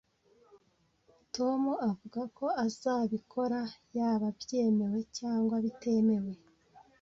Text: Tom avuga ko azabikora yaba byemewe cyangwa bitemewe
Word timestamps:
Tom 1.35 1.61
avuga 1.89 2.21
ko 2.37 2.45
azabikora 2.65 3.59
yaba 3.97 4.27
byemewe 4.39 4.99
cyangwa 5.17 5.55
bitemewe 5.65 6.33